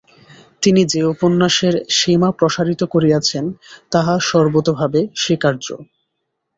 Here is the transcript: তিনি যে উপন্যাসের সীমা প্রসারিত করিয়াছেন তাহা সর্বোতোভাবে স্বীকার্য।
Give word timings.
তিনি 0.61 0.81
যে 0.85 1.01
উপন্যাসের 1.05 1.75
সীমা 1.89 2.29
প্রসারিত 2.31 2.81
করিয়াছেন 2.85 3.45
তাহা 3.91 4.15
সর্বোতোভাবে 4.29 5.01
স্বীকার্য। 5.15 5.65